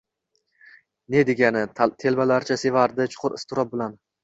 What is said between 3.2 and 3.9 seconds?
iztirob